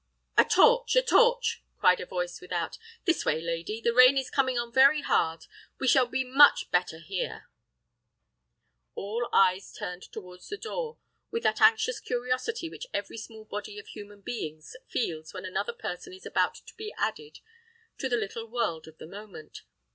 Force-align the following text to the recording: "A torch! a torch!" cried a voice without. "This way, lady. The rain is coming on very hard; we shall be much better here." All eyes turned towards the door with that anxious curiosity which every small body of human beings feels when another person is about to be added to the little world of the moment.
"A 0.35 0.43
torch! 0.43 0.95
a 0.95 1.03
torch!" 1.03 1.63
cried 1.77 1.99
a 1.99 2.07
voice 2.07 2.41
without. 2.41 2.79
"This 3.05 3.23
way, 3.23 3.39
lady. 3.39 3.79
The 3.81 3.93
rain 3.93 4.17
is 4.17 4.31
coming 4.31 4.57
on 4.57 4.73
very 4.73 5.01
hard; 5.03 5.45
we 5.79 5.87
shall 5.87 6.07
be 6.07 6.23
much 6.23 6.71
better 6.71 6.97
here." 6.97 7.45
All 8.95 9.29
eyes 9.31 9.71
turned 9.73 10.01
towards 10.11 10.49
the 10.49 10.57
door 10.57 10.97
with 11.29 11.43
that 11.43 11.61
anxious 11.61 11.99
curiosity 11.99 12.67
which 12.67 12.87
every 12.91 13.19
small 13.19 13.45
body 13.45 13.77
of 13.77 13.89
human 13.89 14.21
beings 14.21 14.75
feels 14.89 15.35
when 15.35 15.45
another 15.45 15.71
person 15.71 16.13
is 16.13 16.25
about 16.25 16.55
to 16.55 16.73
be 16.77 16.91
added 16.97 17.37
to 17.99 18.09
the 18.09 18.17
little 18.17 18.47
world 18.47 18.87
of 18.87 18.97
the 18.97 19.05
moment. 19.05 19.61